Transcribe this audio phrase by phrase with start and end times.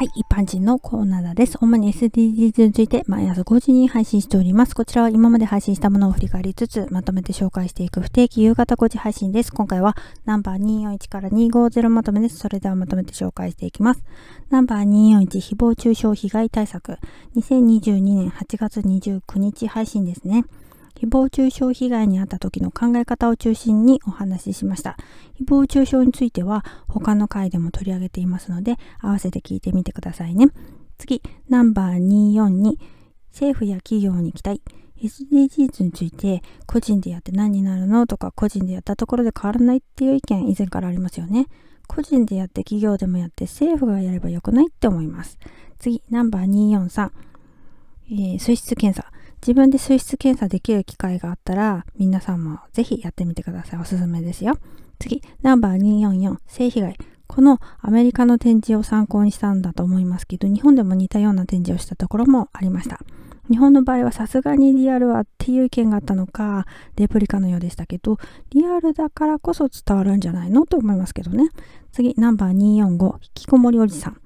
[0.00, 1.58] はい、一般人のコーナーです。
[1.60, 4.74] 主に SDGs について毎朝5時に配信しております。
[4.74, 9.52] こちらは今まで配信したものを振り返りつつ、まとめて紹介していく不定期夕方5時配信です。
[9.52, 9.94] 今回は
[10.24, 12.38] ナンバー241から250まとめです。
[12.38, 14.02] それではまとめて紹介していきます。
[14.48, 16.96] ナンバー241誹謗中傷被害対策
[17.36, 20.46] 2022年8月29日配信ですね。
[21.00, 24.98] 誹謗中傷被害に遭った時の考え方を中心にお話ししました。
[25.40, 30.48] 誹謗中傷については他の回でも取り上げていますので、合わせて聞いてみてくださいね。
[30.98, 32.74] 次、ナンバー242、
[33.32, 34.62] 政府や企業に期待。
[35.02, 41.46] SDGs について個人でやって何になるのとか個人でやったところで変わらないっていう意見以前からありますよね。
[41.86, 45.38] 個人でやって企業でもやって政府がやればよくないって思います。
[45.78, 47.10] 次、ナンバー243、
[48.10, 49.10] えー、水質検査。
[49.42, 53.80] 自分で水質検査できる機会があったら、皆さんもぜひやってみてください。
[53.80, 54.58] おすすめですよ。
[54.98, 56.96] 次、ナンバー244、性被害。
[57.26, 63.00] このアメリカの展示を参考にしたんだと思いますけど、日本でも似たような展示をしたところもありました。
[63.48, 68.18] 日本の場合はさすがにリアルはっていう意見があったのか、レプリカのようでしたけど、
[68.50, 71.48] リアルだからこそ伝わるんじゃないのと思いますけどね。
[71.92, 74.20] 次、ナンバー245、引きこもりおじさん。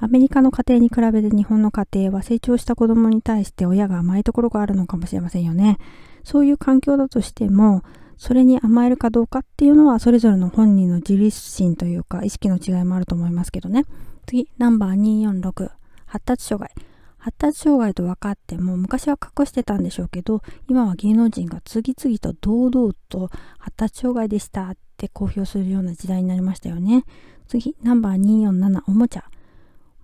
[0.00, 5.78] アメリカの家庭に比べて日本の家庭は成長した子供に対して親が甘いところがあるのかもしれませんよね。
[6.22, 7.82] そういう環境だとしても、
[8.16, 13.84] それに甘えるかどうかっていうのはそれぞれの本人の自立心というか意識の違いもあると思いますけどね。
[14.26, 15.70] 次、ナンバー246、
[16.06, 16.88] 発達障害。
[17.18, 27.04] 発達障害と分かっても昔は隠してたんでしょうけど今は芸能人が次々と堂々と発達障害でしたって公表するような時代になりましたよね
[27.48, 29.24] 次ナンバー247おもちゃ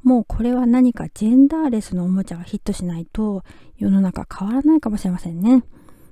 [0.05, 3.43] もうこれは何かジェンダーレスのおもちゃがヒットしないと
[3.79, 5.65] 世の中変わらないかもしれませんね。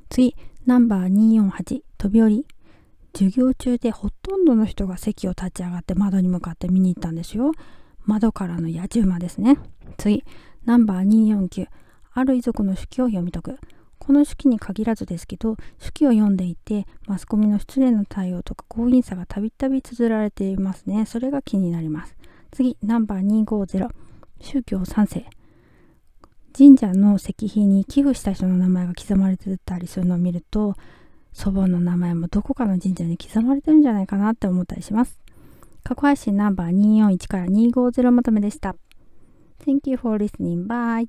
[0.09, 0.35] 次、
[0.65, 2.47] ナンバー248、飛び降り。
[3.15, 7.53] 授業中でほとんどの人が席を立ち上がって窓に向かって見に行ったんですよ。
[8.07, 9.59] 窓からの野獣馬ですね。
[9.99, 10.25] 次、
[10.65, 11.67] ナンバー249、
[12.15, 13.59] ある遺族の手記を読み解く。
[13.99, 21.05] この手記に限らずですけど、手記を読んでいて、マスコミの失礼な対応とか強引さがたびたび綴られていますね。
[21.05, 22.17] それが気になります。
[22.53, 23.89] 次、ナンバー250。
[24.39, 25.25] 宗教3世。
[26.57, 30.75] 神社の石碑に寄付した人の名前が刻まれてたりするのを見ると、
[31.33, 35.19] 祖母の名前もどこかの神社に刻まれてるんじゃないかなって思ったりします。
[35.83, 38.77] 過去配信ナンバー241から250まとめでした。
[39.65, 40.67] Thank you for listening.
[40.67, 41.09] Bye.